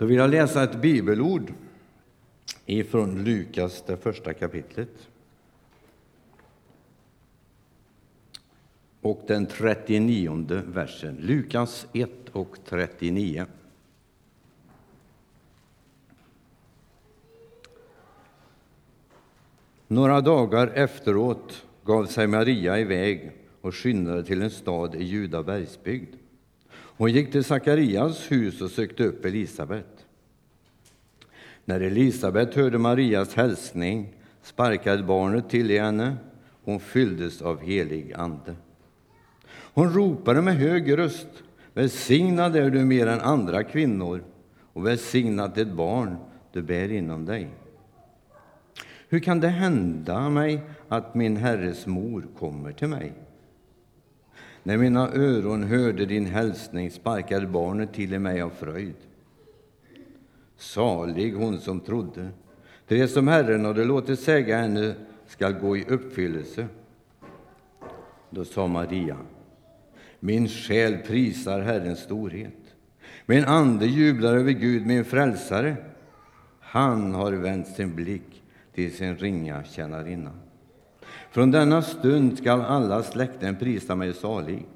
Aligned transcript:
Då 0.00 0.06
vill 0.06 0.16
jag 0.16 0.30
läsa 0.30 0.62
ett 0.62 0.80
bibelord 0.80 1.52
ifrån 2.66 3.24
Lukas, 3.24 3.82
det 3.86 3.96
första 3.96 4.34
kapitlet. 4.34 5.08
Och 9.00 9.22
den 9.26 9.46
39 9.46 10.62
versen. 10.66 11.16
Lukas 11.16 11.86
1 11.92 12.10
och 12.32 12.56
39. 12.64 13.46
Några 19.86 20.20
dagar 20.20 20.66
efteråt 20.66 21.66
gav 21.84 22.06
sig 22.06 22.26
Maria 22.26 22.78
iväg 22.78 23.32
och 23.60 23.74
skyndade 23.74 24.24
till 24.24 24.42
en 24.42 24.50
stad 24.50 24.94
i 24.94 25.04
Juda 25.04 25.42
bergsbygd. 25.42 26.14
Hon 27.00 27.12
gick 27.12 27.32
till 27.32 27.44
Sakarias 27.44 28.32
hus 28.32 28.60
och 28.60 28.70
sökte 28.70 29.04
upp 29.04 29.24
Elisabet. 29.24 30.06
När 31.64 31.80
Elisabet 31.80 32.54
hörde 32.54 32.78
Marias 32.78 33.34
hälsning 33.34 34.14
sparkade 34.42 35.02
barnet 35.02 35.50
till 35.50 35.70
i 35.70 35.78
henne. 35.78 36.16
Hon 36.64 36.80
fylldes 36.80 37.42
av 37.42 37.60
helig 37.60 38.12
ande. 38.12 38.56
Hon 39.50 39.94
ropade 39.94 40.42
med 40.42 40.56
hög 40.56 40.98
röst. 40.98 41.28
Välsignad 41.74 42.56
är 42.56 42.70
du 42.70 42.84
mer 42.84 43.06
än 43.06 43.20
andra 43.20 43.64
kvinnor 43.64 44.24
och 44.72 44.86
välsignat 44.86 45.54
det 45.54 45.64
barn 45.64 46.16
du 46.52 46.62
bär 46.62 46.92
inom 46.92 47.24
dig. 47.24 47.48
Hur 49.08 49.20
kan 49.20 49.40
det 49.40 49.48
hända 49.48 50.30
mig 50.30 50.60
att 50.88 51.14
min 51.14 51.36
Herres 51.36 51.86
mor 51.86 52.26
kommer 52.38 52.72
till 52.72 52.88
mig? 52.88 53.12
När 54.62 54.76
mina 54.76 55.08
öron 55.08 55.62
hörde 55.62 56.06
din 56.06 56.26
hälsning 56.26 56.90
sparkade 56.90 57.46
barnet 57.46 57.92
till 57.92 58.14
i 58.14 58.18
mig 58.18 58.42
av 58.42 58.50
fröjd. 58.50 58.94
Salig 60.56 61.34
hon 61.34 61.58
som 61.58 61.80
trodde. 61.80 62.28
Det 62.88 63.08
som 63.08 63.28
Herren 63.28 63.64
hade 63.64 63.84
låtit 63.84 64.20
säga 64.20 64.58
henne 64.58 64.94
skall 65.26 65.52
gå 65.52 65.76
i 65.76 65.84
uppfyllelse. 65.84 66.66
Då 68.30 68.44
sa 68.44 68.66
Maria, 68.66 69.16
min 70.20 70.48
själ 70.48 70.98
prisar 70.98 71.60
Herrens 71.60 71.98
storhet. 71.98 72.54
Min 73.26 73.44
ande 73.44 73.86
jublar 73.86 74.36
över 74.36 74.52
Gud, 74.52 74.86
min 74.86 75.04
frälsare. 75.04 75.76
Han 76.60 77.14
har 77.14 77.32
vänt 77.32 77.66
sin 77.66 77.94
blick 77.94 78.42
till 78.74 78.96
sin 78.96 79.16
ringa 79.16 79.64
tjänarinna. 79.64 80.30
Från 81.30 81.50
denna 81.50 81.82
stund 81.82 82.38
skall 82.38 82.60
alla 82.60 83.02
släkten 83.02 83.56
prisa 83.56 83.94
mig 83.94 84.14
salig. 84.14 84.66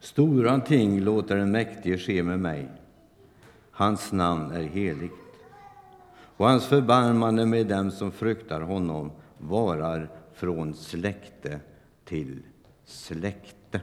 Stora 0.00 0.60
ting 0.60 1.00
låter 1.00 1.36
den 1.36 1.50
mäktige 1.50 1.98
ske 1.98 2.22
med 2.22 2.40
mig. 2.40 2.68
Hans 3.70 4.12
namn 4.12 4.52
är 4.52 4.62
heligt. 4.62 5.12
Och 6.36 6.46
hans 6.46 6.66
förbarmande 6.66 7.46
med 7.46 7.66
dem 7.66 7.90
som 7.90 8.12
fruktar 8.12 8.60
honom 8.60 9.12
varar 9.38 10.10
från 10.34 10.74
släkte 10.74 11.60
till 12.04 12.42
släkte. 12.84 13.80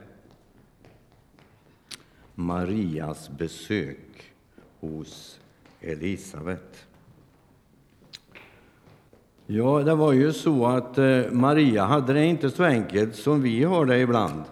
Marias 2.34 3.30
besök 3.30 4.32
hos 4.80 5.40
Elisabet. 5.80 6.86
Ja, 9.54 9.82
det 9.82 9.94
var 9.94 10.12
ju 10.12 10.32
så 10.32 10.66
att 10.66 10.98
eh, 10.98 11.30
Maria 11.30 11.84
hade 11.84 12.12
det 12.12 12.24
inte 12.24 12.50
så 12.50 12.64
enkelt 12.64 13.16
som 13.16 13.42
vi 13.42 13.64
har 13.64 13.86
det 13.86 13.98
ibland. 13.98 14.42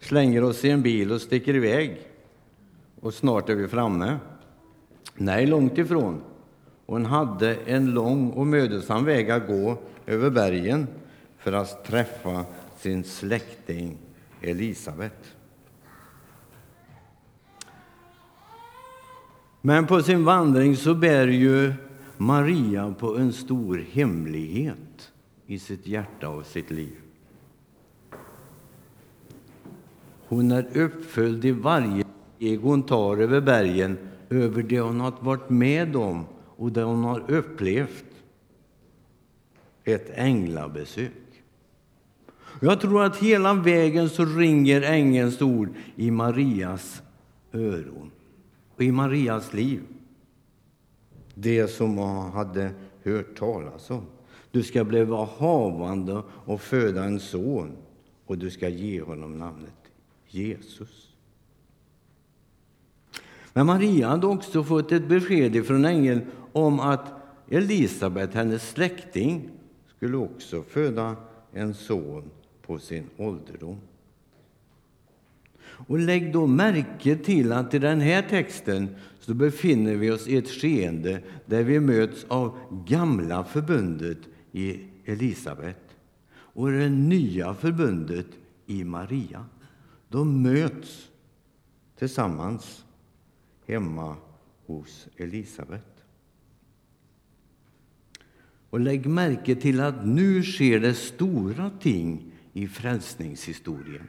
Slänger 0.00 0.44
oss 0.44 0.64
i 0.64 0.70
en 0.70 0.82
bil 0.82 1.12
och 1.12 1.20
sticker 1.20 1.56
iväg. 1.56 2.00
Och 3.00 3.14
snart 3.14 3.48
är 3.48 3.54
vi 3.54 3.68
framme. 3.68 4.18
Nej, 5.14 5.46
långt 5.46 5.78
ifrån. 5.78 6.20
Hon 6.86 7.04
hade 7.04 7.54
en 7.54 7.90
lång 7.90 8.30
och 8.30 8.46
mödosam 8.46 9.04
väg 9.04 9.30
att 9.30 9.46
gå 9.46 9.78
över 10.06 10.30
bergen 10.30 10.86
för 11.38 11.52
att 11.52 11.84
träffa 11.84 12.44
sin 12.76 13.04
släkting 13.04 13.96
Elisabet. 14.40 15.34
Men 19.60 19.86
på 19.86 20.02
sin 20.02 20.24
vandring 20.24 20.76
så 20.76 20.94
bär 20.94 21.26
ju 21.26 21.72
Maria 22.20 22.94
på 22.98 23.16
en 23.16 23.32
stor 23.32 23.84
hemlighet 23.92 25.12
i 25.46 25.58
sitt 25.58 25.86
hjärta 25.86 26.28
och 26.28 26.46
sitt 26.46 26.70
liv. 26.70 26.96
Hon 30.26 30.50
är 30.50 30.76
uppföljd 30.78 31.44
i 31.44 31.50
varje 31.50 32.04
steg 32.36 32.60
hon 32.60 32.82
tar 32.82 33.16
över 33.16 33.40
bergen 33.40 33.98
över 34.30 34.62
det 34.62 34.80
hon 34.80 35.00
har 35.00 35.14
varit 35.20 35.50
med 35.50 35.96
om 35.96 36.24
och 36.56 36.72
det 36.72 36.82
hon 36.82 37.04
har 37.04 37.30
upplevt. 37.30 38.04
Ett 39.84 40.10
änglabesök. 40.14 41.42
Jag 42.60 42.80
tror 42.80 43.04
att 43.04 43.16
hela 43.16 43.54
vägen 43.54 44.08
så 44.08 44.24
ringer 44.24 44.82
ängelns 44.82 45.42
ord 45.42 45.68
i 45.96 46.10
Marias 46.10 47.02
öron 47.52 48.10
och 48.76 48.82
i 48.82 48.92
Marias 48.92 49.52
liv. 49.52 49.82
Det 51.42 51.68
som 51.68 51.94
man 51.94 52.32
hade 52.32 52.70
hört 53.04 53.38
talas 53.38 53.90
om. 53.90 54.02
Du 54.50 54.62
ska 54.62 54.84
bli 54.84 55.04
havande 55.38 56.22
och 56.28 56.60
föda 56.60 57.04
en 57.04 57.20
son 57.20 57.76
och 58.26 58.38
du 58.38 58.50
ska 58.50 58.68
ge 58.68 59.00
honom 59.00 59.38
namnet 59.38 59.74
Jesus. 60.26 61.08
Men 63.52 63.66
Maria 63.66 64.08
hade 64.08 64.26
också 64.26 64.64
fått 64.64 64.92
ett 64.92 65.08
besked 65.08 65.66
från 65.66 65.84
ängeln 65.84 66.20
om 66.52 66.80
att 66.80 67.12
Elisabet, 67.50 68.34
hennes 68.34 68.70
släkting, 68.70 69.50
skulle 69.96 70.16
också 70.16 70.62
föda 70.62 71.16
en 71.52 71.74
son 71.74 72.30
på 72.62 72.78
sin 72.78 73.06
ålderdom. 73.16 73.80
Och 75.86 75.98
lägg 75.98 76.32
då 76.32 76.46
märke 76.46 77.16
till 77.16 77.52
att 77.52 77.74
i 77.74 77.78
den 77.78 78.00
här 78.00 78.22
texten 78.22 78.96
så 79.30 79.34
befinner 79.34 79.94
vi 79.94 80.10
oss 80.10 80.28
i 80.28 80.36
ett 80.36 80.48
skeende 80.48 81.22
där 81.46 81.62
vi 81.62 81.80
möts 81.80 82.24
av 82.28 82.58
gamla 82.86 83.44
förbundet 83.44 84.18
i 84.52 84.80
Elisabet 85.04 85.96
och 86.32 86.70
det 86.70 86.88
nya 86.88 87.54
förbundet 87.54 88.26
i 88.66 88.84
Maria. 88.84 89.46
De 90.08 90.42
möts 90.42 91.08
tillsammans 91.98 92.84
hemma 93.66 94.16
hos 94.66 95.08
Elisabet. 95.16 96.04
Och 98.70 98.80
lägg 98.80 99.06
märke 99.06 99.54
till 99.54 99.80
att 99.80 100.06
nu 100.06 100.42
sker 100.42 100.80
det 100.80 100.94
stora 100.94 101.70
ting 101.70 102.32
i 102.52 102.66
frälsningshistorien. 102.66 104.06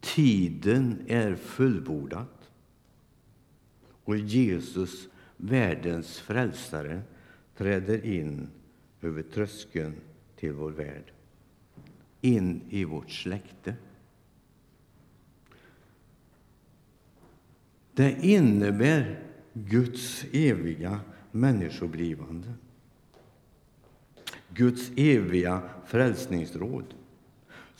Tiden 0.00 1.04
är 1.06 1.34
fullbordad 1.34 2.26
och 4.04 4.16
Jesus, 4.16 5.08
världens 5.36 6.18
frälsare, 6.18 7.02
träder 7.56 8.06
in 8.06 8.48
över 9.00 9.22
tröskeln 9.22 9.94
till 10.36 10.52
vår 10.52 10.70
värld, 10.70 11.12
in 12.20 12.60
i 12.70 12.84
vårt 12.84 13.10
släkte. 13.10 13.74
Det 17.92 18.16
innebär 18.22 19.22
Guds 19.52 20.24
eviga 20.32 21.00
människoblivande. 21.30 22.52
Guds 24.48 24.90
eviga 24.96 25.70
frälsningsråd 25.86 26.94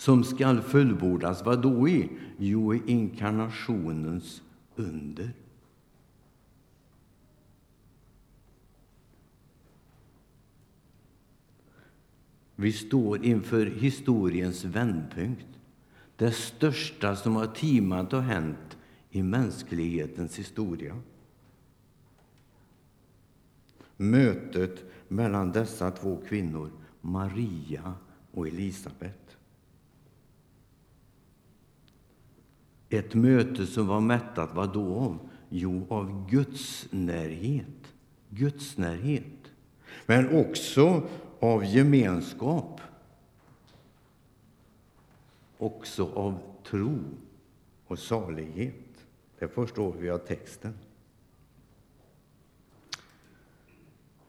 som 0.00 0.24
skall 0.24 0.62
fullbordas. 0.62 1.44
Vad 1.44 1.62
då 1.62 1.88
i? 1.88 2.08
Jo, 2.38 2.74
i 2.74 2.82
inkarnationens 2.86 4.42
under. 4.76 5.32
Vi 12.56 12.72
står 12.72 13.24
inför 13.24 13.66
historiens 13.66 14.64
vändpunkt. 14.64 15.46
Det 16.16 16.32
största 16.32 17.16
som 17.16 17.36
har 17.36 17.46
timat 17.46 18.12
och 18.12 18.22
hänt 18.22 18.78
i 19.10 19.22
mänsklighetens 19.22 20.38
historia. 20.38 21.00
Mötet 23.96 24.84
mellan 25.08 25.52
dessa 25.52 25.90
två 25.90 26.22
kvinnor, 26.28 26.70
Maria 27.00 27.94
och 28.32 28.48
Elisabet. 28.48 29.29
Ett 32.90 33.14
möte 33.14 33.66
som 33.66 33.86
var 33.86 34.00
mättat 34.00 34.54
vad 34.54 34.72
då 34.72 34.94
av? 34.94 35.18
Jo, 35.48 35.86
av 35.88 36.30
Guds 36.30 36.86
närhet. 36.90 37.94
Guds 38.28 38.76
närhet. 38.76 39.52
Men 40.06 40.40
också 40.40 41.02
av 41.40 41.64
gemenskap. 41.64 42.80
Också 45.58 46.10
av 46.14 46.38
tro 46.64 46.98
och 47.86 47.98
salighet. 47.98 48.74
Det 49.38 49.48
förstår 49.48 49.94
vi 49.98 50.10
av 50.10 50.18
texten. 50.18 50.74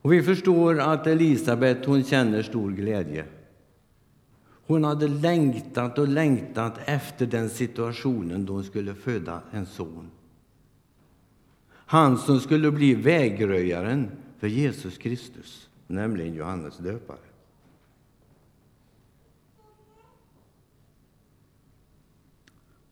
Och 0.01 0.13
vi 0.13 0.23
förstår 0.23 0.79
att 0.79 1.07
Elisabet 1.07 1.85
hon 1.85 2.03
känner 2.03 2.43
stor 2.43 2.71
glädje. 2.71 3.25
Hon 4.71 4.83
hade 4.83 5.07
längtat 5.07 5.97
och 5.97 6.07
längtat 6.07 6.79
efter 6.85 7.25
den 7.25 7.49
situationen 7.49 8.45
då 8.45 8.53
hon 8.53 8.63
skulle 8.63 8.95
föda 8.95 9.41
en 9.51 9.65
son. 9.65 10.09
Han 11.73 12.17
som 12.17 12.39
skulle 12.39 12.71
bli 12.71 12.95
vägröjaren 12.95 14.11
för 14.39 14.47
Jesus 14.47 14.97
Kristus, 14.97 15.69
nämligen 15.87 16.33
Johannes 16.33 16.77
döpare. 16.77 17.17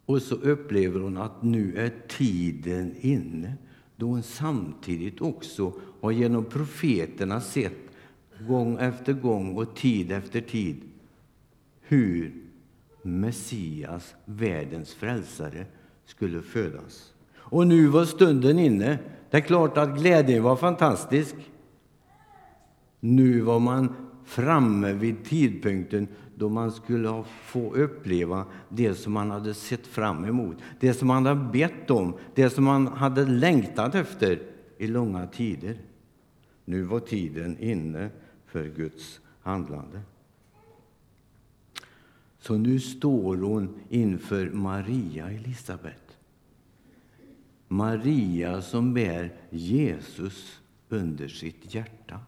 Och 0.05 0.21
så 0.21 0.35
upplever 0.35 0.99
hon 0.99 1.17
att 1.17 1.43
nu 1.43 1.77
är 1.77 1.93
tiden 2.07 2.95
inne 2.99 3.53
då 3.95 4.05
hon 4.05 4.23
samtidigt 4.23 5.21
också 5.21 5.73
har 6.01 6.11
genom 6.11 6.45
profeterna 6.45 7.41
sett 7.41 7.77
gång 8.47 8.77
efter 8.77 9.13
gång 9.13 9.57
och 9.57 9.75
tid 9.75 10.11
efter 10.11 10.41
tid 10.41 10.88
hur 11.89 12.33
Messias, 13.01 14.15
världens 14.25 14.93
frälsare, 14.93 15.65
skulle 16.05 16.41
födas. 16.41 17.13
Och 17.35 17.67
nu 17.67 17.87
var 17.87 18.05
stunden 18.05 18.59
inne. 18.59 18.99
Det 19.29 19.37
är 19.37 19.41
klart 19.41 19.77
att 19.77 19.99
glädjen 19.99 20.43
var 20.43 20.55
fantastisk. 20.55 21.35
Nu 22.99 23.41
var 23.41 23.59
man 23.59 23.93
framme 24.25 24.93
vid 24.93 25.25
tidpunkten 25.25 26.07
då 26.35 26.49
man 26.49 26.71
skulle 26.71 27.23
få 27.43 27.73
uppleva 27.75 28.45
det 28.69 28.95
som 28.95 29.13
man 29.13 29.31
hade 29.31 29.53
sett 29.53 29.87
fram 29.87 30.25
emot, 30.25 30.57
det 30.79 30.93
som 30.93 31.07
man 31.07 31.25
hade 31.25 31.51
bett 31.51 31.91
om, 31.91 32.13
det 32.35 32.49
som 32.49 32.63
man 32.63 32.87
hade 32.87 33.25
längtat 33.25 33.95
efter 33.95 34.41
i 34.77 34.87
långa 34.87 35.27
tider. 35.27 35.77
Nu 36.65 36.83
var 36.83 36.99
tiden 36.99 37.57
inne 37.59 38.09
för 38.45 38.65
Guds 38.65 39.19
handlande. 39.41 40.01
Så 42.39 42.57
nu 42.57 42.79
står 42.79 43.37
hon 43.37 43.79
inför 43.89 44.49
Maria 44.49 45.29
Elisabet. 45.29 46.17
Maria 47.67 48.61
som 48.61 48.93
bär 48.93 49.33
Jesus 49.49 50.59
under 50.89 51.27
sitt 51.27 51.73
hjärta. 51.75 52.19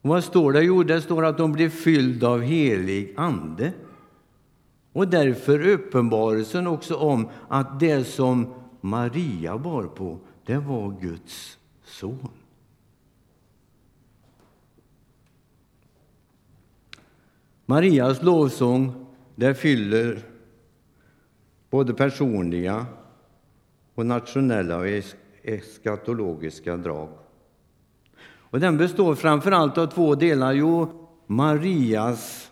Och 0.00 0.10
vad 0.10 0.24
står 0.24 0.52
det? 0.52 0.62
Jo, 0.62 0.82
det 0.82 1.02
står 1.02 1.24
att 1.24 1.38
hon 1.38 1.52
blev 1.52 1.68
fylld 1.68 2.24
av 2.24 2.40
helig 2.40 3.14
ande. 3.16 3.72
Och 4.92 5.08
därför 5.08 5.66
uppenbarelsen 5.68 6.66
också 6.66 6.96
om 6.96 7.28
att 7.48 7.80
det 7.80 8.04
som 8.04 8.54
Maria 8.80 9.58
bar 9.58 9.84
på, 9.84 10.18
det 10.44 10.56
var 10.56 11.00
Guds 11.00 11.58
son. 11.84 12.28
Marias 17.70 18.22
lovsång 18.22 19.06
det 19.34 19.54
fyller 19.54 20.18
både 21.70 21.94
personliga 21.94 22.86
och 23.94 24.06
nationella 24.06 24.76
och 24.76 24.86
eskatologiska 25.42 26.76
drag. 26.76 27.08
Och 28.20 28.60
den 28.60 28.76
består 28.76 29.14
framför 29.14 29.52
allt 29.52 29.78
av 29.78 29.86
två 29.86 30.14
delar. 30.14 30.52
Jo, 30.52 31.08
Marias 31.26 32.50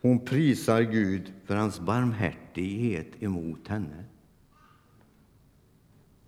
hon 0.00 0.18
prisar 0.24 0.82
Gud 0.82 1.32
för 1.44 1.56
hans 1.56 1.80
barmhärtighet 1.80 3.22
emot 3.22 3.68
henne. 3.68 4.04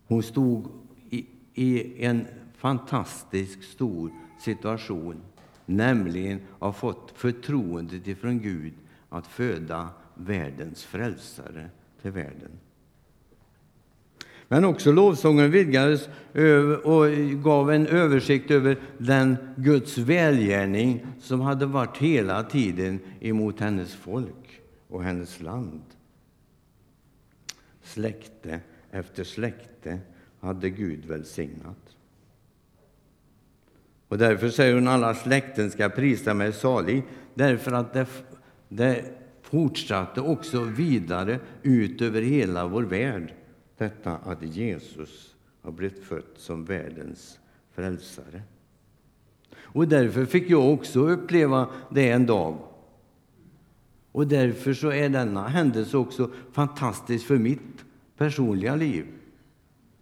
Hon 0.06 0.22
stod 0.22 0.66
i, 1.10 1.26
i 1.54 2.04
en 2.04 2.26
fantastisk 2.56 3.62
stor 3.62 4.10
situation, 4.40 5.22
nämligen 5.66 6.40
har 6.58 6.72
fått 6.72 7.12
förtroendet 7.14 8.06
ifrån 8.06 8.40
Gud 8.40 8.72
att 9.08 9.26
föda 9.26 9.88
världens 10.14 10.84
frälsare 10.84 11.70
till 12.02 12.10
världen. 12.10 12.50
Men 14.48 14.64
också 14.64 14.92
lovsången 14.92 15.50
vidgades 15.50 16.08
och 16.84 17.06
gav 17.42 17.70
en 17.70 17.86
översikt 17.86 18.50
över 18.50 18.78
den 18.98 19.36
Guds 19.56 19.98
välgärning 19.98 21.06
som 21.20 21.40
hade 21.40 21.66
varit 21.66 21.96
hela 21.96 22.42
tiden 22.42 23.00
emot 23.20 23.60
hennes 23.60 23.94
folk 23.94 24.60
och 24.88 25.02
hennes 25.02 25.40
land. 25.40 25.82
Släkte 27.82 28.60
efter 28.90 29.24
släkte 29.24 29.98
hade 30.40 30.70
Gud 30.70 31.04
välsignat. 31.04 31.95
Och 34.08 34.18
därför 34.18 34.48
säger 34.48 34.74
hon 34.74 34.88
alla 34.88 35.14
släkten 35.14 35.70
ska 35.70 35.88
prisa 35.88 36.34
mig 36.34 36.52
salig, 36.52 37.02
därför 37.34 37.72
att 37.72 37.92
det, 37.92 38.06
det 38.68 39.04
fortsatte 39.42 40.20
också 40.20 40.62
vidare 40.62 41.38
ut 41.62 42.02
över 42.02 42.22
hela 42.22 42.66
vår 42.66 42.82
värld 42.82 43.34
detta 43.78 44.16
att 44.16 44.42
Jesus 44.42 45.34
har 45.62 45.72
blivit 45.72 46.04
född 46.04 46.24
som 46.36 46.64
världens 46.64 47.38
frälsare. 47.74 48.42
Och 49.58 49.88
därför 49.88 50.24
fick 50.24 50.50
jag 50.50 50.72
också 50.72 51.08
uppleva 51.08 51.68
det 51.90 52.10
en 52.10 52.26
dag. 52.26 52.58
Och 54.12 54.26
därför 54.26 54.74
så 54.74 54.92
är 54.92 55.08
denna 55.08 55.48
händelse 55.48 55.96
också 55.96 56.30
fantastisk 56.52 57.26
för 57.26 57.38
mitt 57.38 57.84
personliga 58.16 58.74
liv. 58.74 59.06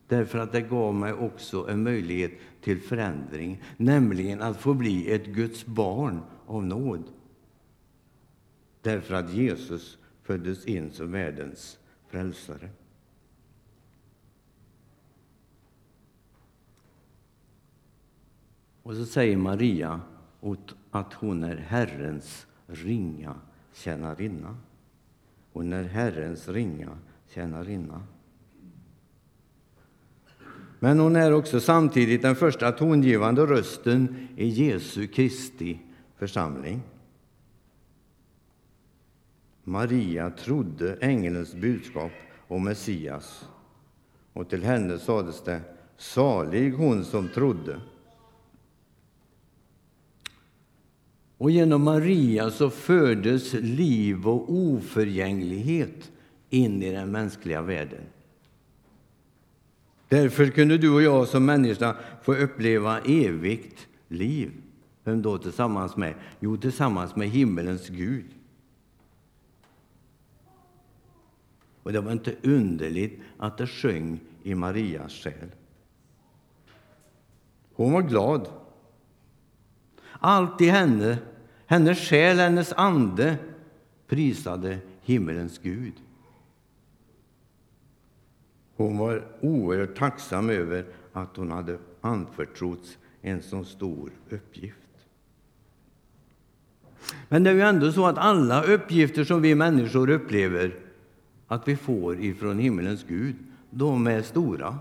Därför 0.08 0.38
att 0.38 0.52
det 0.52 0.60
gav 0.60 0.94
mig 0.94 1.12
också 1.12 1.68
en 1.68 1.82
möjlighet 1.82 2.32
till 2.64 2.80
förändring, 2.80 3.62
nämligen 3.76 4.42
att 4.42 4.56
få 4.56 4.74
bli 4.74 5.12
ett 5.12 5.26
Guds 5.26 5.66
barn 5.66 6.20
av 6.46 6.64
nåd. 6.64 7.04
Därför 8.82 9.14
att 9.14 9.32
Jesus 9.32 9.98
föddes 10.22 10.64
in 10.64 10.90
som 10.90 11.12
världens 11.12 11.78
frälsare. 12.08 12.70
Och 18.82 18.94
så 18.94 19.06
säger 19.06 19.36
Maria 19.36 20.00
att 20.90 21.12
hon 21.12 21.44
är 21.44 21.56
Herrens 21.56 22.46
ringa 22.66 23.34
tjänarinna. 23.72 24.56
Hon 25.52 25.72
är 25.72 25.84
Herrens 25.84 26.48
ringa 26.48 26.98
tjänarinna. 27.28 28.02
Men 30.84 30.98
hon 30.98 31.16
är 31.16 31.32
också 31.32 31.60
samtidigt 31.60 32.22
den 32.22 32.36
första 32.36 32.72
tongivande 32.72 33.46
rösten 33.46 34.28
i 34.36 34.48
Jesu 34.48 35.06
Kristi 35.06 35.78
församling. 36.16 36.82
Maria 39.62 40.30
trodde 40.30 40.94
ängelns 41.00 41.54
budskap 41.54 42.12
om 42.48 42.64
Messias 42.64 43.48
och 44.32 44.50
till 44.50 44.64
henne 44.64 44.98
sades 44.98 45.42
det 45.44 45.60
salig 45.96 46.72
hon 46.72 47.04
som 47.04 47.28
trodde 47.28 47.80
Och 51.38 51.50
genom 51.50 51.82
Maria 51.82 52.50
så 52.50 52.70
fördes 52.70 53.52
liv 53.52 54.28
och 54.28 54.52
oförgänglighet 54.52 56.12
in 56.50 56.82
i 56.82 56.92
den 56.92 57.10
mänskliga 57.10 57.62
världen. 57.62 58.02
Därför 60.08 60.46
kunde 60.46 60.78
du 60.78 60.90
och 60.90 61.02
jag 61.02 61.28
som 61.28 61.46
människa 61.46 61.96
få 62.22 62.34
uppleva 62.34 63.00
evigt 63.00 63.86
liv. 64.08 64.52
Vem 65.04 65.22
då 65.22 65.38
tillsammans 65.38 65.96
med? 65.96 66.14
Jo, 66.40 66.56
tillsammans 66.56 67.16
med 67.16 67.28
himmelens 67.28 67.88
Gud. 67.88 68.26
Och 71.82 71.92
det 71.92 72.00
var 72.00 72.12
inte 72.12 72.34
underligt 72.42 73.20
att 73.38 73.58
det 73.58 73.66
sjöng 73.66 74.20
i 74.42 74.54
Marias 74.54 75.12
själ. 75.12 75.50
Hon 77.74 77.92
var 77.92 78.02
glad. 78.02 78.48
Allt 80.20 80.60
i 80.60 80.68
henne 80.68 81.18
hennes 81.66 81.98
själ, 81.98 82.38
hennes 82.38 82.72
ande 82.72 83.36
prisade 84.06 84.78
himmelens 85.02 85.58
Gud. 85.58 85.92
Hon 88.84 88.98
var 88.98 89.24
oerhört 89.40 89.96
tacksam 89.96 90.50
över 90.50 90.84
att 91.12 91.36
hon 91.36 91.50
hade 91.50 91.78
anförtrotts 92.00 92.98
en 93.20 93.42
så 93.42 93.64
stor 93.64 94.10
uppgift. 94.30 94.78
Men 97.28 97.44
det 97.44 97.50
är 97.50 97.54
ju 97.54 97.60
ändå 97.60 97.92
så 97.92 98.06
att 98.06 98.18
alla 98.18 98.62
uppgifter 98.62 99.24
som 99.24 99.42
vi 99.42 99.54
människor 99.54 100.10
upplever 100.10 100.74
att 101.46 101.68
vi 101.68 101.76
får 101.76 102.20
ifrån 102.20 102.58
himmelens 102.58 103.04
Gud, 103.08 103.36
de 103.70 104.06
är 104.06 104.22
stora. 104.22 104.78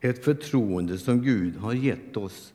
Ett 0.00 0.24
förtroende 0.24 0.98
som 0.98 1.22
Gud 1.22 1.56
har 1.56 1.72
gett 1.72 2.16
oss 2.16 2.52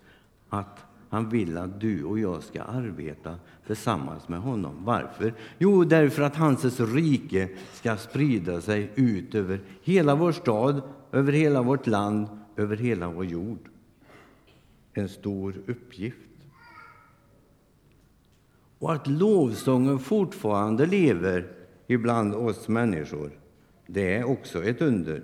att 0.50 0.87
han 1.10 1.30
vill 1.30 1.58
att 1.58 1.82
du 1.82 2.04
och 2.04 2.20
jag 2.20 2.44
ska 2.44 2.62
arbeta 2.62 3.36
tillsammans 3.68 4.28
med 4.28 4.40
honom. 4.40 4.76
Varför? 4.86 5.34
Jo, 5.58 5.84
därför 5.84 6.22
att 6.22 6.36
hans 6.36 6.80
rike 6.80 7.50
ska 7.74 7.98
sprida 7.98 8.62
sig 8.62 8.92
ut 8.96 9.36
över 9.36 9.60
hela 9.82 10.16
vår 10.16 10.32
stad, 10.32 10.82
över 11.12 11.32
hela 11.32 11.62
vårt 11.62 11.88
land, 11.88 12.28
över 12.56 12.76
hela 12.76 13.10
vår 13.10 13.26
jord. 13.26 13.70
En 14.94 15.10
stor 15.10 15.56
uppgift. 15.68 16.18
Och 18.80 18.94
att 18.94 19.08
lovsången 19.08 20.00
fortfarande 20.00 20.86
lever 20.86 21.52
ibland 21.88 22.36
oss 22.36 22.68
människor, 22.68 23.32
det 23.88 24.16
är 24.16 24.24
också 24.24 24.64
ett 24.64 24.82
under. 24.82 25.24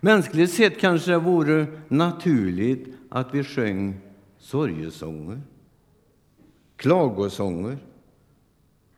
Mänskligt 0.00 0.52
sett 0.52 0.80
kanske 0.80 1.10
det 1.10 1.18
vore 1.18 1.66
naturligt 1.88 2.88
att 3.08 3.34
vi 3.34 3.44
sjöng 3.44 4.00
sorgesånger, 4.44 5.40
klagosånger, 6.76 7.78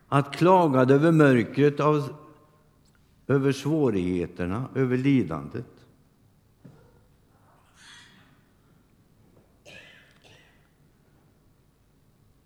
att 0.09 0.37
klaga 0.37 0.81
över 0.81 1.13
mörkret, 1.13 1.81
av, 1.81 2.15
över 3.27 3.53
svårigheterna, 3.53 4.69
över 4.75 4.97
lidandet. 4.97 5.67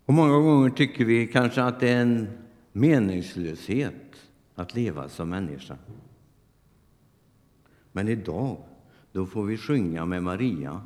Och 0.04 0.14
många 0.14 0.38
gånger 0.38 0.70
tycker 0.70 1.04
vi 1.04 1.26
kanske 1.26 1.62
att 1.62 1.80
det 1.80 1.88
är 1.88 2.02
en 2.02 2.28
meningslöshet 2.72 4.28
att 4.54 4.74
leva 4.74 5.08
som 5.08 5.28
människa. 5.28 5.76
Men 7.92 8.08
idag 8.08 8.56
då 9.12 9.26
får 9.26 9.44
vi 9.44 9.56
sjunga 9.56 10.04
med 10.04 10.22
Maria 10.22 10.82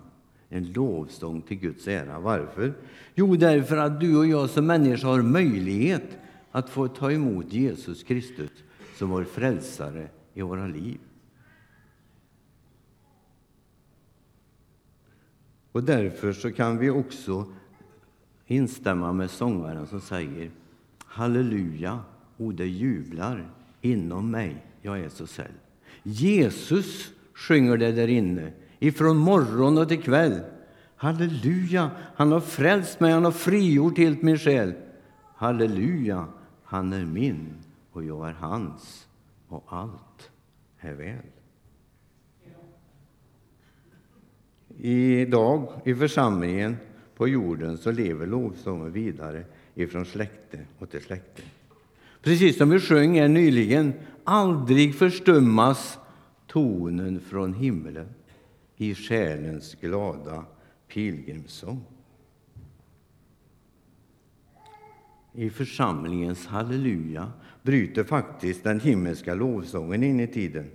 en 0.55 0.73
lovsång 0.73 1.43
till 1.43 1.57
Guds 1.57 1.89
ära. 1.89 2.21
Varför? 2.21 2.75
Jo, 3.15 3.37
därför 3.37 3.77
att 3.77 4.01
du 4.01 4.17
och 4.17 4.27
jag 4.27 4.51
som 4.51 4.67
människa 4.67 5.07
har 5.07 5.23
möjlighet 5.23 6.19
att 6.51 6.71
få 6.71 6.89
ta 6.89 7.13
emot 7.13 7.53
Jesus 7.53 8.03
Kristus 8.03 8.51
som 8.97 9.11
vår 9.11 9.25
frälsare 9.25 10.09
i 10.35 10.43
våra 10.43 10.67
liv. 10.67 10.99
Och 15.73 15.85
därför 15.85 16.33
så 16.33 16.53
kan 16.53 16.79
vi 16.79 16.91
också 16.91 17.53
instämma 18.47 19.13
med 19.13 19.31
sångaren 19.31 19.87
som 19.87 20.01
säger 20.01 20.51
Halleluja, 20.99 22.01
o 22.37 22.53
det 22.53 22.67
jublar 22.67 23.51
inom 23.81 24.31
mig, 24.31 24.67
jag 24.83 25.01
är 25.01 25.09
så 25.09 25.27
säll. 25.27 25.53
Jesus 26.03 27.13
sjunger 27.35 27.77
det 27.77 27.93
där 27.93 28.09
inne, 28.09 28.53
ifrån 28.87 29.17
morgon 29.17 29.79
och 29.79 29.88
till 29.88 30.03
kväll. 30.03 30.41
Halleluja, 30.97 31.91
han 32.17 32.33
har 32.33 32.41
frälst 32.41 33.00
mig, 33.00 33.12
han 33.12 33.25
har 33.25 33.33
frigjort 33.33 33.99
helt 33.99 34.23
min 34.23 34.38
själ. 34.38 34.75
Halleluja, 35.37 36.26
han 36.64 36.93
är 36.93 37.05
min 37.05 37.55
och 37.93 38.05
jag 38.05 38.29
är 38.29 38.33
hans 38.33 39.07
och 39.49 39.64
allt 39.69 40.31
är 40.81 40.95
väl. 40.95 41.17
Idag 44.79 45.69
i 45.85 45.95
församlingen 45.95 46.76
på 47.17 47.29
jorden 47.29 47.79
så 47.79 47.91
lever 47.91 48.26
lovsången 48.26 48.93
vidare 48.93 49.45
ifrån 49.75 50.05
släkte 50.05 50.59
och 50.79 50.91
till 50.91 51.03
släkte. 51.03 51.43
Precis 52.23 52.59
som 52.59 52.71
vi 52.71 52.81
sjöng 52.81 53.19
här 53.21 53.29
nyligen, 53.29 53.93
aldrig 54.25 54.95
förstummas 54.95 55.99
tonen 56.47 57.21
från 57.21 57.55
himlen 57.55 58.09
i 58.76 58.95
själens 58.95 59.75
glada 59.75 60.45
pilgrimssång. 60.88 61.85
I 65.33 65.50
församlingens 65.50 66.47
halleluja 66.47 67.33
bryter 67.62 68.04
faktiskt 68.04 68.64
den 68.64 68.81
himmelska 68.81 69.35
lovsången 69.35 70.02
in 70.02 70.21
i 70.21 70.26
tiden. 70.26 70.71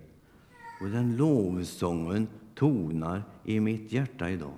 Och 0.82 0.90
den 0.90 1.18
lovsången 1.18 2.28
tonar 2.56 3.24
i 3.44 3.60
mitt 3.60 3.92
hjärta 3.92 4.30
idag. 4.30 4.58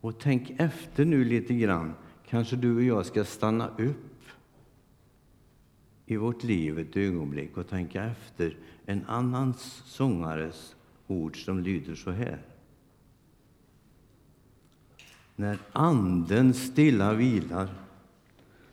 Och 0.00 0.20
tänk 0.20 0.50
efter 0.58 1.04
nu 1.04 1.24
lite 1.24 1.54
grann. 1.54 1.94
Kanske 2.28 2.56
du 2.56 2.76
och 2.76 2.82
jag 2.82 3.06
ska 3.06 3.24
stanna 3.24 3.68
upp 3.68 4.22
i 6.06 6.16
vårt 6.16 6.42
liv 6.42 6.78
ett 6.78 6.96
ögonblick 6.96 7.56
och 7.56 7.68
tänka 7.68 8.04
efter 8.04 8.56
en 8.86 9.04
annan 9.06 9.54
sångares 9.84 10.76
ord 11.12 11.44
som 11.44 11.62
lyder 11.62 11.94
så 11.94 12.10
här. 12.10 12.38
När 15.36 15.58
anden 15.72 16.54
stilla 16.54 17.14
vilar, 17.14 17.68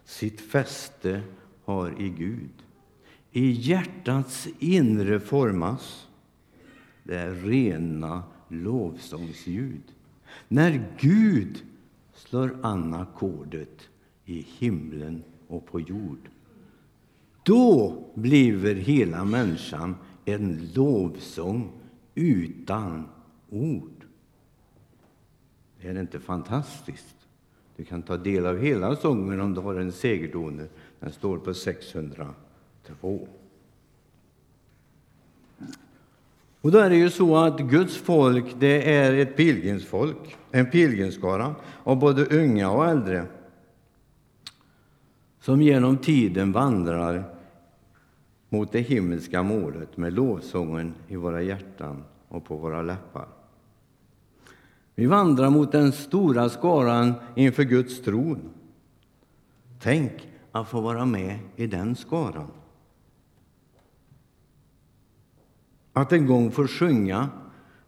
sitt 0.05 0.41
fäste 0.41 1.21
har 1.65 2.01
i 2.01 2.09
Gud, 2.09 2.49
i 3.31 3.51
hjärtats 3.51 4.47
inre 4.59 5.19
formas 5.19 6.07
det 7.03 7.33
rena 7.33 8.23
lovsångsljud. 8.47 9.83
När 10.47 10.89
Gud 10.99 11.63
slår 12.13 12.57
an 12.61 12.93
ackordet 12.93 13.89
i 14.25 14.45
himlen 14.59 15.23
och 15.47 15.65
på 15.65 15.79
jord 15.79 16.29
då 17.49 18.03
blir 18.13 18.75
hela 18.75 19.25
människan 19.25 19.95
en 20.25 20.71
lovsång 20.75 21.71
utan 22.19 23.07
ord. 23.49 24.05
Är 25.81 25.93
det 25.93 25.99
inte 25.99 26.19
fantastiskt? 26.19 27.15
Du 27.75 27.85
kan 27.85 28.01
ta 28.01 28.17
del 28.17 28.45
av 28.45 28.57
hela 28.57 28.95
sången 28.95 29.41
om 29.41 29.53
du 29.53 29.61
har 29.61 29.75
en 29.75 29.91
segerdoner. 29.91 30.67
Den 30.99 31.11
står 31.11 31.37
på 31.37 31.53
602. 31.53 33.27
Och 36.61 36.71
då 36.71 36.77
är 36.77 36.89
det 36.89 36.95
ju 36.95 37.09
så 37.09 37.37
att 37.37 37.59
Guds 37.59 37.97
folk 37.97 38.45
det 38.59 38.93
är 38.95 39.13
ett 39.13 39.37
pilgrimsfolk, 39.37 40.37
en 40.51 40.69
pilgrimsskara 40.69 41.55
av 41.83 41.99
både 41.99 42.25
unga 42.25 42.71
och 42.71 42.85
äldre 42.85 43.25
som 45.39 45.61
genom 45.61 45.97
tiden 45.97 46.51
vandrar 46.51 47.38
mot 48.49 48.71
det 48.71 48.81
himmelska 48.81 49.43
målet 49.43 49.97
med 49.97 50.13
lovsången 50.13 50.93
i 51.07 51.15
våra 51.15 51.41
hjärtan 51.41 52.03
och 52.27 52.45
på 52.45 52.55
våra 52.55 52.81
läppar. 52.81 53.27
Vi 54.95 55.05
vandrar 55.05 55.49
mot 55.49 55.71
den 55.71 55.91
stora 55.91 56.49
skaran 56.49 57.13
inför 57.35 57.63
Guds 57.63 58.01
tron. 58.01 58.39
Tänk 59.81 60.11
att 60.51 60.67
få 60.67 60.81
vara 60.81 61.05
med 61.05 61.39
i 61.55 61.67
den 61.67 61.95
skaran. 61.95 62.51
Att 65.93 66.11
en 66.11 66.27
gång 66.27 66.51
få 66.51 66.67
sjunga 66.67 67.29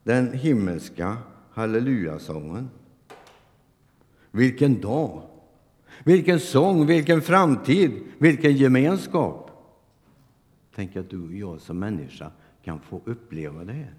den 0.03 0.34
himmelska 0.34 1.18
hallelujasången. 1.51 2.70
Vilken 4.32 4.82
dag! 4.82 5.22
Vilken 6.03 6.39
sång, 6.39 6.86
vilken 6.86 7.22
framtid, 7.22 7.91
vilken 8.18 8.56
gemenskap! 8.58 9.50
Tänk 10.75 10.96
att 10.96 11.10
du 11.10 11.22
och 11.22 11.34
jag 11.34 11.62
som 11.62 11.80
människa 11.80 12.32
kan 12.63 12.80
få 12.80 13.01
uppleva 13.06 13.63
det 13.63 13.74
här. 13.74 13.94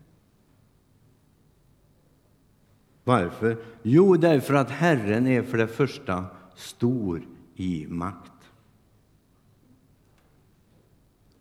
Varför? 3.04 3.56
Jo, 3.82 4.16
därför 4.16 4.54
att 4.54 4.70
Herren 4.70 5.26
är 5.26 5.42
för 5.42 5.58
det 5.58 5.68
första 5.68 6.26
stor 6.54 7.22
i 7.54 7.86
makt. 7.88 8.32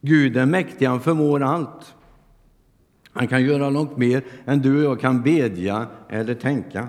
Gud 0.02 0.38
är 0.38 0.46
mäktig, 0.46 0.86
han 0.86 1.02
förmår 1.02 1.44
allt. 1.44 1.96
Han 3.12 3.28
kan 3.28 3.44
göra 3.44 3.70
långt 3.70 3.98
mer 3.98 4.24
än 4.46 4.60
du 4.60 4.78
och 4.78 4.92
jag 4.92 5.00
kan 5.00 5.22
bedja 5.22 5.88
eller 6.10 6.34
tänka. 6.34 6.88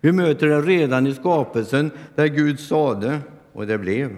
Vi 0.00 0.12
möter 0.12 0.46
det 0.46 0.62
redan 0.62 1.06
i 1.06 1.14
skapelsen, 1.14 1.90
där 2.14 2.26
Gud 2.26 2.60
sade 2.60 3.20
och 3.52 3.66
det 3.66 3.78
blev. 3.78 4.16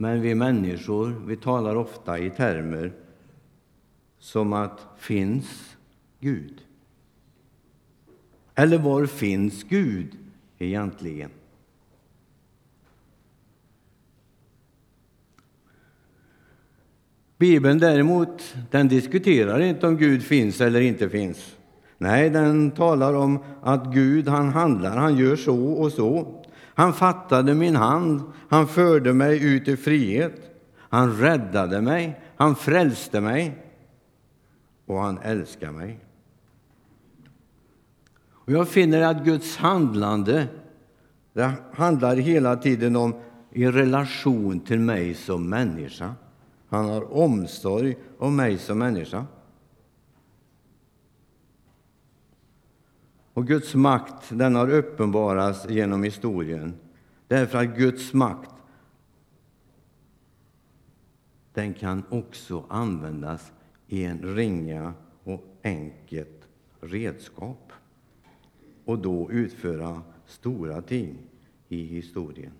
Men 0.00 0.20
vi 0.20 0.34
människor 0.34 1.22
vi 1.26 1.36
talar 1.36 1.76
ofta 1.76 2.18
i 2.18 2.30
termer 2.30 2.92
som 4.18 4.52
att 4.52 4.86
finns 4.98 5.76
Gud? 6.20 6.60
Eller 8.54 8.78
var 8.78 9.06
finns 9.06 9.64
Gud 9.64 10.16
egentligen? 10.58 11.30
Bibeln 17.38 17.78
däremot, 17.78 18.54
den 18.70 18.88
diskuterar 18.88 19.60
inte 19.60 19.86
om 19.86 19.96
Gud 19.96 20.22
finns 20.22 20.60
eller 20.60 20.80
inte 20.80 21.08
finns. 21.08 21.56
Nej, 21.98 22.30
den 22.30 22.70
talar 22.70 23.14
om 23.14 23.38
att 23.62 23.94
Gud 23.94 24.28
han 24.28 24.48
handlar, 24.48 24.96
han 24.96 25.16
gör 25.16 25.36
så 25.36 25.72
och 25.72 25.92
så. 25.92 26.42
Han 26.78 26.92
fattade 26.92 27.54
min 27.54 27.76
hand, 27.76 28.22
han 28.48 28.66
förde 28.66 29.12
mig 29.12 29.44
ut 29.44 29.68
i 29.68 29.76
frihet. 29.76 30.40
Han 30.78 31.16
räddade 31.16 31.80
mig, 31.80 32.20
han 32.36 32.56
frälste 32.56 33.20
mig 33.20 33.58
och 34.86 34.98
han 34.98 35.18
älskar 35.18 35.72
mig. 35.72 36.00
Och 38.30 38.52
jag 38.52 38.68
finner 38.68 39.02
att 39.02 39.24
Guds 39.24 39.56
handlande 39.56 40.46
det 41.32 41.52
handlar 41.72 42.16
hela 42.16 42.56
tiden 42.56 42.96
om 42.96 43.14
i 43.52 43.66
relation 43.66 44.60
till 44.60 44.80
mig 44.80 45.14
som 45.14 45.48
människa. 45.48 46.14
Han 46.68 46.84
har 46.84 47.16
omsorg 47.16 47.96
om 48.18 48.36
mig 48.36 48.58
som 48.58 48.78
människa. 48.78 49.26
Och 53.38 53.46
Guds 53.46 53.74
makt 53.74 54.24
den 54.28 54.54
har 54.54 54.70
uppenbarats 54.70 55.68
genom 55.68 56.02
historien 56.02 56.74
därför 57.28 57.58
att 57.58 57.76
Guds 57.76 58.14
makt 58.14 58.50
den 61.52 61.74
kan 61.74 62.02
också 62.08 62.64
användas 62.68 63.52
i 63.86 64.04
en 64.04 64.36
ringa 64.36 64.94
och 65.24 65.44
enkelt 65.62 66.48
redskap 66.80 67.72
och 68.84 68.98
då 68.98 69.30
utföra 69.30 70.02
stora 70.26 70.82
ting 70.82 71.18
i 71.68 71.84
historien. 71.84 72.52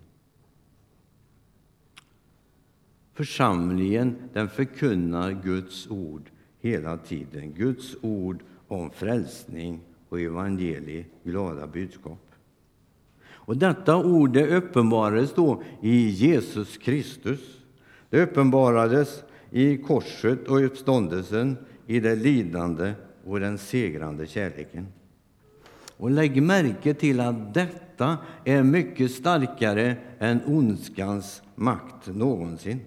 Församlingen 3.12 4.16
den 4.32 4.48
förkunnar 4.48 5.32
Guds 5.44 5.90
ord 5.90 6.30
hela 6.60 6.96
tiden. 6.96 7.52
Guds 7.52 7.96
ord 8.02 8.42
om 8.68 8.90
frälsning 8.90 9.80
och 10.08 10.20
evangeliet, 10.20 11.06
glada 11.24 11.66
budskap. 11.66 12.28
Och 13.48 13.56
detta 13.56 13.96
ord 13.96 14.32
det 14.32 14.56
uppenbarades 14.56 15.34
då 15.34 15.62
i 15.82 16.08
Jesus 16.08 16.76
Kristus. 16.76 17.40
Det 18.10 18.22
uppenbarades 18.22 19.22
i 19.50 19.76
korset 19.76 20.48
och 20.48 20.64
uppståndelsen, 20.64 21.56
i 21.86 22.00
det 22.00 22.14
lidande 22.14 22.92
och 23.24 23.40
den 23.40 23.58
segrande 23.58 24.26
kärleken. 24.26 24.86
Och 25.96 26.10
lägg 26.10 26.42
märke 26.42 26.94
till 26.94 27.20
att 27.20 27.54
detta 27.54 28.18
är 28.44 28.62
mycket 28.62 29.10
starkare 29.10 29.96
än 30.18 30.40
ondskans 30.46 31.42
makt 31.54 32.06
någonsin. 32.06 32.80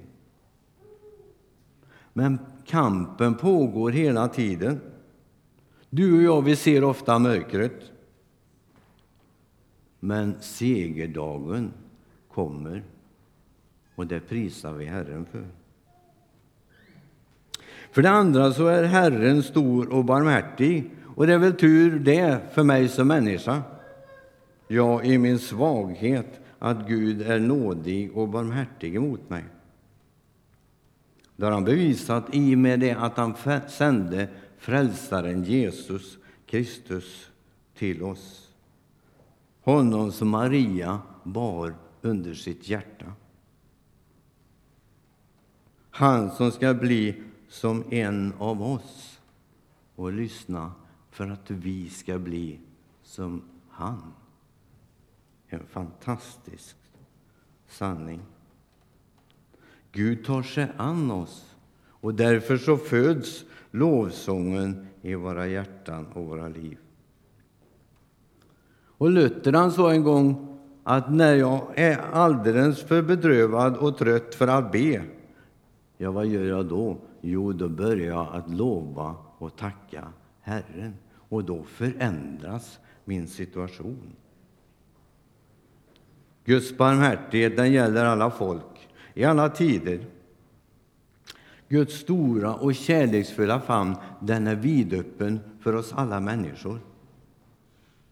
Men 2.14 2.40
kampen 2.66 3.36
pågår 3.36 3.92
hela 3.92 4.28
tiden. 4.28 4.80
Du 5.94 6.18
och 6.18 6.24
jag, 6.24 6.42
vi 6.42 6.56
ser 6.56 6.84
ofta 6.84 7.20
mörkret. 7.20 7.92
Men 10.00 10.36
segerdagen 10.42 11.74
kommer, 12.34 12.84
och 13.96 14.08
det 14.08 14.20
prisar 14.20 14.74
vi 14.74 14.86
Herren 14.86 15.26
för. 15.32 15.46
För 17.92 18.02
det 18.02 18.10
andra 18.10 18.54
så 18.54 18.68
är 18.68 18.84
Herren 18.84 19.44
stor 19.44 19.90
och 19.90 20.06
barmhärtig, 20.06 20.92
och 21.16 21.28
det 21.28 21.34
är 21.34 21.38
väl 21.38 21.54
tur 21.54 22.00
det 22.00 22.40
för 22.54 22.64
mig 22.64 22.88
som 22.88 23.08
människa. 23.08 23.62
Ja, 24.68 25.04
i 25.04 25.18
min 25.18 25.40
svaghet, 25.40 26.40
att 26.60 26.88
Gud 26.88 27.22
är 27.22 27.40
nådig 27.40 28.18
och 28.18 28.30
barmhärtig 28.30 28.96
emot 28.96 29.30
mig. 29.30 29.44
Det 31.36 31.46
har 31.46 31.52
han 31.52 31.64
bevisat 31.66 32.26
i 32.32 32.56
och 32.56 32.60
med 32.60 32.80
det 32.80 32.92
att 32.92 33.18
han 33.18 33.36
sände 33.68 34.28
frälsaren 34.62 35.44
Jesus 35.44 36.18
Kristus 36.46 37.32
till 37.76 38.04
oss. 38.04 38.54
Honom 39.62 40.12
som 40.12 40.30
Maria 40.30 41.02
bar 41.24 41.76
under 42.02 42.34
sitt 42.34 42.70
hjärta. 42.70 43.14
Han 45.90 46.32
som 46.32 46.52
ska 46.52 46.74
bli 46.74 47.24
som 47.50 47.84
en 47.90 48.34
av 48.38 48.64
oss 48.64 49.20
och 49.96 50.14
lyssna 50.14 50.72
för 51.12 51.30
att 51.30 51.52
vi 51.52 51.90
ska 51.90 52.20
bli 52.20 52.60
som 53.04 53.42
han. 53.70 54.14
En 55.48 55.66
fantastisk 55.68 56.76
sanning. 57.68 58.22
Gud 59.92 60.26
tar 60.26 60.44
sig 60.44 60.72
an 60.78 61.12
oss 61.12 61.56
och 61.84 62.16
därför 62.16 62.58
så 62.58 62.78
föds 62.78 63.46
lovsången 63.72 64.88
i 65.02 65.16
våra 65.16 65.48
hjärtan 65.48 66.08
och 66.14 66.26
våra 66.26 66.48
liv. 66.48 66.78
Och 68.98 69.10
Luther 69.10 69.54
han 69.54 69.72
sa 69.72 69.94
en 69.94 70.04
gång 70.04 70.58
att 70.84 71.14
när 71.14 71.36
jag 71.36 71.68
är 71.76 71.98
alldeles 71.98 72.84
för 72.84 73.02
bedrövad 73.02 73.78
och 73.78 73.98
trött 73.98 74.36
för 74.36 74.48
att 74.48 74.72
be, 74.72 75.04
ja, 75.98 76.12
vad 76.12 76.26
gör 76.26 76.46
jag 76.46 76.66
då? 76.66 76.98
Jo, 77.22 77.54
då 77.54 77.70
börjar 77.70 78.08
jag 78.08 78.28
att 78.32 78.50
lova 78.50 79.16
och 79.38 79.56
tacka 79.56 80.08
Herren 80.42 80.94
och 81.14 81.44
då 81.44 81.64
förändras 81.64 82.80
min 83.06 83.28
situation. 83.28 84.16
Guds 86.46 86.78
barmhärtighet 86.78 87.58
den 87.58 87.72
gäller 87.72 88.06
alla 88.06 88.32
folk, 88.32 88.90
i 89.14 89.24
alla 89.24 89.50
tider. 89.50 90.06
Guds 91.72 91.94
stora 91.94 92.56
och 92.56 92.76
kärleksfulla 92.76 93.60
famn 93.60 93.96
den 94.20 94.48
är 94.48 94.56
vidöppen 94.56 95.40
för 95.60 95.76
oss 95.76 95.94
alla 95.94 96.20
människor. 96.20 96.80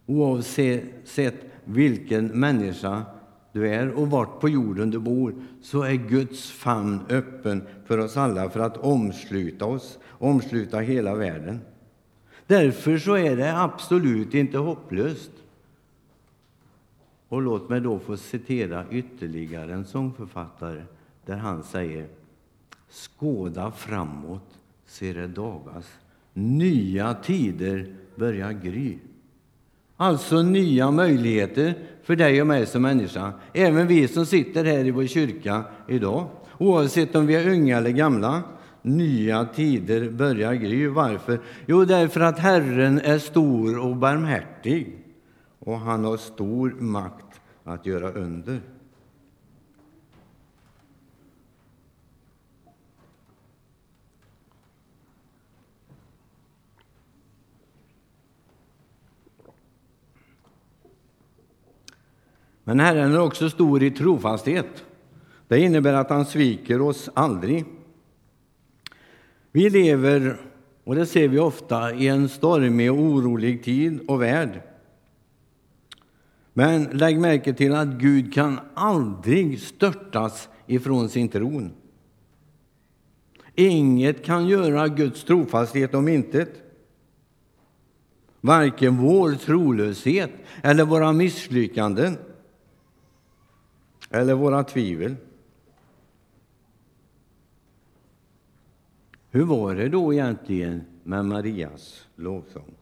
Oavsett 0.05 1.35
vilken 1.63 2.27
människa 2.27 3.03
du 3.51 3.69
är 3.69 3.91
och 3.91 4.09
vart 4.09 4.39
på 4.39 4.49
jorden 4.49 4.91
du 4.91 4.99
bor 4.99 5.35
så 5.61 5.83
är 5.83 5.93
Guds 5.93 6.51
famn 6.51 6.99
öppen 7.09 7.63
för 7.85 7.97
oss 7.97 8.17
alla 8.17 8.49
för 8.49 8.59
att 8.59 8.77
omsluta 8.77 9.65
oss, 9.65 9.99
omsluta 10.09 10.79
hela 10.79 11.15
världen. 11.15 11.59
Därför 12.47 12.97
så 12.97 13.17
är 13.17 13.35
det 13.35 13.61
absolut 13.61 14.33
inte 14.33 14.57
hopplöst. 14.57 15.31
Och 17.27 17.41
låt 17.41 17.69
mig 17.69 17.81
då 17.81 17.99
få 17.99 18.17
citera 18.17 18.85
ytterligare 18.91 19.73
en 19.73 19.85
sångförfattare 19.85 20.83
där 21.25 21.37
han 21.37 21.63
säger 21.63 22.07
Skåda 22.89 23.71
framåt, 23.71 24.57
se 24.85 25.13
det 25.13 25.27
dagas. 25.27 25.85
Nya 26.33 27.13
tider 27.13 27.95
börjar 28.15 28.51
gry. 28.51 28.97
Alltså 29.97 30.41
nya 30.41 30.91
möjligheter 30.91 31.73
för 32.03 32.15
dig 32.15 32.41
och 32.41 32.47
mig 32.47 32.65
som 32.65 32.81
människa. 32.81 33.33
Även 33.53 33.87
vi 33.87 34.07
som 34.07 34.25
sitter 34.25 34.65
här 34.65 34.85
i 34.85 34.91
vår 34.91 35.05
kyrka 35.05 35.63
idag. 35.87 36.27
Oavsett 36.57 37.15
om 37.15 37.27
vi 37.27 37.35
är 37.35 37.49
unga 37.49 37.77
eller 37.77 37.89
gamla. 37.89 38.43
Nya 38.81 39.45
tider 39.45 40.09
börjar 40.09 40.53
gry. 40.53 40.87
Varför? 40.87 41.39
Jo, 41.65 41.85
därför 41.85 42.19
att 42.19 42.39
Herren 42.39 42.99
är 42.99 43.17
stor 43.17 43.79
och 43.79 43.95
barmhärtig 43.95 44.95
och 45.59 45.79
han 45.79 46.05
har 46.05 46.17
stor 46.17 46.69
makt 46.79 47.41
att 47.63 47.85
göra 47.85 48.11
under. 48.11 48.59
Men 62.69 62.79
Herren 62.79 63.13
är 63.13 63.19
också 63.19 63.49
stor 63.49 63.83
i 63.83 63.91
trofasthet. 63.91 64.83
Det 65.47 65.59
innebär 65.59 65.93
att 65.93 66.09
han 66.09 66.25
sviker 66.25 66.81
oss 66.81 67.09
aldrig. 67.13 67.65
Vi 69.51 69.69
lever, 69.69 70.37
och 70.83 70.95
det 70.95 71.05
ser 71.05 71.27
vi 71.27 71.39
ofta, 71.39 71.93
i 71.93 72.07
en 72.07 72.29
stormig 72.29 72.91
och 72.91 72.99
orolig 72.99 73.63
tid 73.63 73.99
och 74.07 74.21
värld. 74.21 74.61
Men 76.53 76.83
lägg 76.83 77.19
märke 77.19 77.53
till 77.53 77.75
att 77.75 77.87
Gud 77.87 78.33
kan 78.33 78.59
aldrig 78.73 79.61
störtas 79.61 80.49
ifrån 80.67 81.09
sin 81.09 81.29
tron. 81.29 81.71
Inget 83.55 84.25
kan 84.25 84.47
göra 84.47 84.87
Guds 84.87 85.23
trofasthet 85.23 85.93
om 85.93 86.07
intet. 86.07 86.53
Varken 88.41 88.97
vår 88.97 89.31
trolöshet 89.31 90.31
eller 90.63 90.85
våra 90.85 91.13
misslyckanden 91.13 92.17
eller 94.09 94.33
våra 94.33 94.63
tvivel. 94.63 95.15
Hur 99.31 99.43
var 99.43 99.75
det 99.75 99.89
då 99.89 100.13
egentligen 100.13 100.83
med 101.03 101.25
Marias 101.25 102.07
lovsång? 102.15 102.75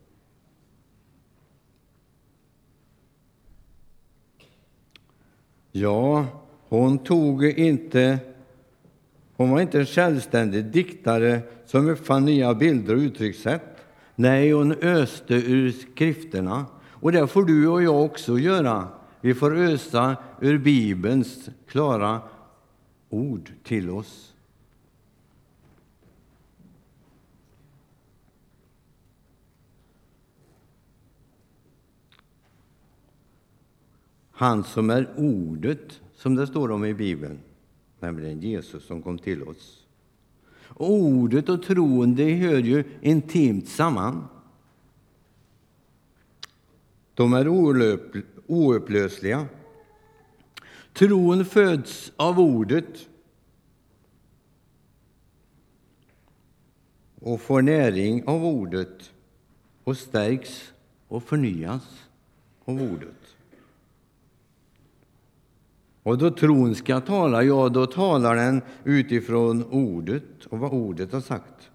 Ja, 5.72 6.26
hon 6.70 6.98
tog 6.98 7.46
inte 7.46 8.20
hon 9.38 9.52
var 9.52 9.62
inte 9.62 9.80
en 9.80 9.86
självständig 9.86 10.66
diktare 10.66 11.40
som 11.66 11.90
uppfann 11.90 12.26
nya 12.26 12.54
bilder 12.54 12.96
och 12.96 13.00
uttryckssätt. 13.00 13.62
Nej, 14.16 14.52
hon 14.52 14.72
öste 14.72 15.34
ur 15.34 15.72
skrifterna. 15.72 16.66
Och 16.92 17.12
det 17.12 17.28
får 17.28 17.44
du 17.44 17.68
och 17.68 17.84
jag 17.84 18.06
också 18.06 18.40
göra. 18.40 18.88
Vi 19.22 19.34
får 19.34 19.56
ösa 19.56 20.18
ur 20.42 20.58
Bibelns 20.58 21.50
klara 21.68 22.22
ord 23.10 23.52
till 23.64 23.90
oss. 23.90 24.34
Han 34.32 34.64
som 34.64 34.90
är 34.90 35.14
ordet, 35.18 36.02
som 36.16 36.36
det 36.36 36.48
står 36.48 36.72
om 36.72 36.86
i 36.86 36.94
Bibeln, 36.94 37.40
nämligen 38.00 38.42
Jesus 38.42 38.86
som 38.86 39.02
kom 39.02 39.18
till 39.18 39.44
oss. 39.44 39.86
ordet 40.76 41.50
och 41.50 41.64
tron 41.64 42.16
det 42.16 42.34
hör 42.34 42.58
ju 42.58 42.84
intimt 43.02 43.68
samman. 43.68 44.28
De 47.14 47.34
är 47.34 47.48
oupplösliga. 48.48 49.46
Tron 50.94 51.46
föds 51.46 52.12
av 52.16 52.40
ordet 52.40 53.08
och 57.22 57.42
får 57.42 57.62
näring 57.62 58.28
av 58.28 58.46
ordet 58.46 59.12
och 59.84 59.98
stärks 59.98 60.74
och 61.08 61.24
förnyas 61.24 62.08
av 62.66 62.82
ordet. 62.82 63.36
Och 66.04 66.18
då 66.18 66.32
tron 66.32 66.76
ska 66.76 67.02
tala, 67.02 67.44
ja, 67.44 67.70
då 67.70 67.86
talar 67.86 68.36
den 68.36 68.62
utifrån 68.84 69.64
ordet 69.64 70.46
och 70.50 70.60
vad 70.60 70.74
ordet 70.74 71.12
har 71.14 71.22
sagt. 71.22 71.70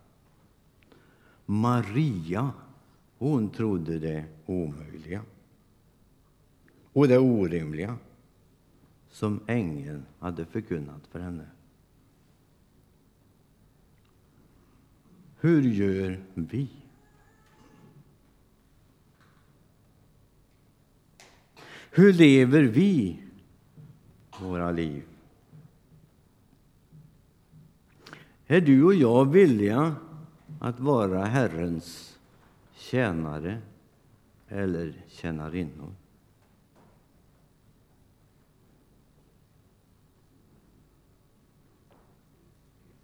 Maria, 1.46 2.50
hon 3.18 3.50
trodde 3.50 3.98
det 3.98 4.24
omöjliga 4.46 5.20
och 6.92 7.08
det 7.08 7.18
orimliga 7.18 7.98
som 9.10 9.40
ängeln 9.46 10.06
hade 10.18 10.44
förkunnat 10.44 11.06
för 11.06 11.20
henne. 11.20 11.46
Hur 15.40 15.62
gör 15.62 16.22
vi? 16.34 16.68
Hur 21.90 22.12
lever 22.12 22.62
vi 22.62 23.22
våra 24.40 24.70
liv? 24.70 25.04
Är 28.46 28.60
du 28.60 28.84
och 28.84 28.94
jag 28.94 29.32
villiga 29.32 29.96
att 30.60 30.80
vara 30.80 31.24
Herrens 31.24 32.18
tjänare 32.74 33.62
eller 34.48 35.04
tjänarinnor? 35.08 35.94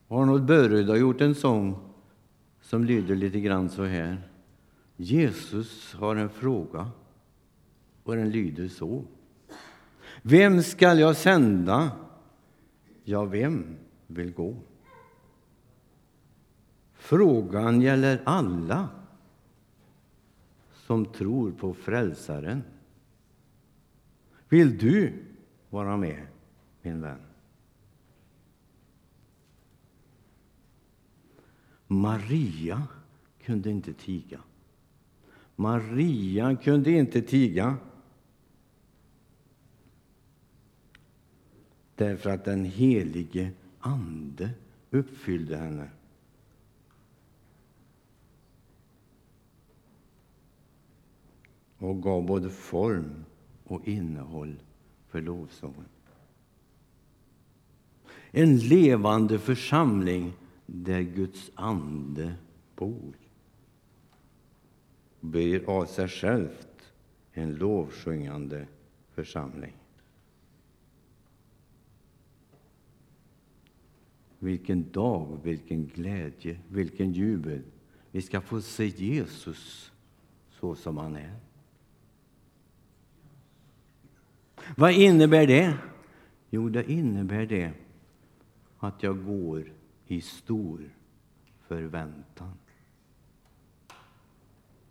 Arnold 0.09 0.45
Börud 0.45 0.89
har 0.89 0.97
gjort 0.97 1.21
en 1.21 1.35
sång 1.35 1.79
som 2.61 2.85
lyder 2.85 3.15
lite 3.15 3.41
grann 3.41 3.71
så 3.71 3.85
här. 3.85 4.31
Jesus 4.97 5.95
har 5.95 6.17
en 6.17 6.31
fråga 6.31 6.91
och 8.03 8.17
den 8.17 8.31
lyder 8.31 8.69
så. 8.69 9.05
Vem 10.23 10.63
skall 10.63 10.99
jag 10.99 11.17
sända? 11.17 11.91
Ja, 13.05 13.25
vem 13.25 13.77
vill 14.07 14.33
gå? 14.33 14.57
Frågan 16.95 17.81
gäller 17.81 18.23
alla 18.25 18.89
som 20.73 21.07
tror 21.07 21.53
på 21.53 21.75
Frälsaren. 21.75 22.63
Vill 24.49 24.79
du 24.79 25.13
vara 25.71 25.97
med, 25.97 26.27
min 26.83 27.01
vän? 27.01 27.28
Maria 31.89 32.87
kunde 33.43 33.71
inte 33.71 33.93
tiga. 33.93 34.41
Maria 35.57 36.57
kunde 36.57 36.91
inte 36.91 37.23
tiga 37.23 37.77
därför 41.95 42.31
att 42.31 42.45
den 42.45 42.65
helige 42.65 43.51
Ande 43.81 44.51
uppfyllde 44.91 45.57
henne. 45.57 45.91
och 51.79 52.03
gav 52.03 52.27
både 52.27 52.51
form 52.51 53.25
och 53.65 53.89
innehåll 53.89 54.57
för 55.09 55.21
lovsången. 55.23 55.85
En 58.31 58.59
levande 58.59 59.39
församling 59.39 60.33
där 60.71 61.01
Guds 61.01 61.51
ande 61.55 62.35
bor 62.77 63.15
blir 65.21 65.71
av 65.71 65.87
sig 65.87 66.09
självt 66.09 66.93
en 67.33 67.55
lovsjungande 67.55 68.67
församling. 69.11 69.77
Vilken 74.39 74.93
dag, 74.93 75.41
vilken 75.43 75.87
glädje, 75.87 76.59
vilken 76.69 77.13
jubel! 77.13 77.63
Vi 78.11 78.23
ska 78.23 78.41
få 78.41 78.61
se 78.61 78.87
Jesus 78.87 79.93
så 80.51 80.75
som 80.75 80.97
han 80.97 81.17
är. 81.17 81.37
Vad 84.77 84.93
innebär 84.93 85.47
det? 85.47 85.79
Jo, 86.51 86.69
det 86.69 86.93
innebär 86.93 87.47
det 87.47 87.73
att 88.79 89.03
jag 89.03 89.25
går 89.25 89.78
i 90.09 90.21
stor 90.21 90.81
förväntan. 91.67 92.53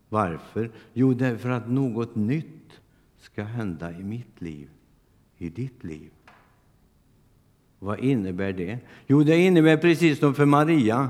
Varför? 0.09 0.71
Jo, 0.93 1.13
därför 1.13 1.49
att 1.49 1.69
något 1.69 2.15
nytt 2.15 2.79
ska 3.17 3.43
hända 3.43 3.91
i 3.91 4.03
mitt 4.03 4.41
liv, 4.41 4.69
i 5.37 5.49
ditt 5.49 5.83
liv. 5.83 6.11
Vad 7.79 7.99
innebär 7.99 8.53
det? 8.53 8.79
Jo, 9.07 9.23
det 9.23 9.37
innebär 9.37 9.77
precis 9.77 10.19
som 10.19 10.33
för 10.33 10.45
Maria. 10.45 11.09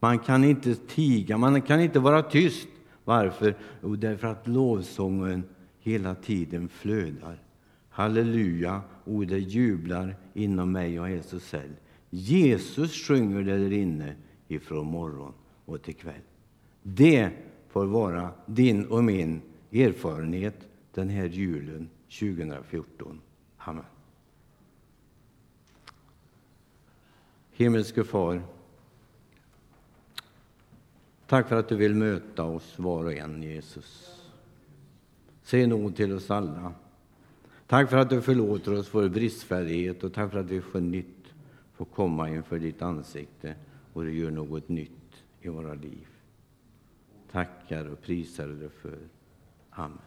Man 0.00 0.18
kan 0.18 0.44
inte 0.44 0.74
tiga, 0.74 1.38
man 1.38 1.62
kan 1.62 1.80
inte 1.80 1.98
vara 1.98 2.22
tyst. 2.22 2.68
Varför? 3.04 3.56
Jo, 3.82 3.96
därför 3.96 4.28
att 4.28 4.46
lovsången 4.46 5.44
hela 5.78 6.14
tiden 6.14 6.68
flödar. 6.68 7.42
Halleluja, 7.90 8.80
o 9.04 9.24
det 9.24 9.38
jublar 9.38 10.16
inom 10.34 10.72
mig 10.72 11.00
och 11.00 11.10
Jesus 11.10 11.50
själv. 11.50 11.62
cell. 11.62 11.85
Jesus 12.10 12.92
sjunger 12.92 13.42
där 13.42 13.72
inne 13.72 14.14
ifrån 14.48 14.86
morgon 14.86 15.32
och 15.64 15.82
till 15.82 15.94
kväll. 15.94 16.20
Det 16.82 17.30
får 17.68 17.86
vara 17.86 18.30
din 18.46 18.86
och 18.86 19.04
min 19.04 19.42
erfarenhet 19.72 20.68
den 20.94 21.08
här 21.08 21.24
julen 21.24 21.88
2014. 22.20 23.20
Amen. 23.56 23.84
Himmelske 27.52 28.04
Far, 28.04 28.42
tack 31.26 31.48
för 31.48 31.56
att 31.56 31.68
du 31.68 31.76
vill 31.76 31.94
möta 31.94 32.44
oss 32.44 32.78
var 32.78 33.04
och 33.04 33.12
en, 33.12 33.42
Jesus. 33.42 34.20
Säg 35.42 35.66
nåd 35.66 35.96
till 35.96 36.12
oss 36.12 36.30
alla. 36.30 36.74
Tack 37.66 37.90
för 37.90 37.96
att 37.96 38.10
du 38.10 38.22
förlåter 38.22 38.74
oss 38.74 38.94
vår 38.94 39.08
bristfällighet 39.08 40.04
och 40.04 40.12
tack 40.12 40.32
för 40.32 40.38
att 40.38 40.50
vi 40.50 40.60
får 40.60 40.80
nytt 40.80 41.15
får 41.76 41.84
komma 41.84 42.28
inför 42.30 42.58
ditt 42.58 42.82
ansikte 42.82 43.54
och 43.92 44.04
du 44.04 44.18
gör 44.18 44.30
något 44.30 44.68
nytt 44.68 45.24
i 45.40 45.48
våra 45.48 45.74
liv. 45.74 46.06
Tackar 47.30 47.84
och 47.84 48.02
prisar 48.02 48.48
dig 48.48 48.68
för. 48.68 48.98
Amen. 49.70 49.98